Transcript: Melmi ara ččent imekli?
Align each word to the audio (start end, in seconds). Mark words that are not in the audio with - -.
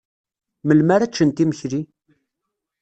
Melmi 0.67 0.91
ara 0.95 1.09
ččent 1.11 1.43
imekli? 1.43 1.81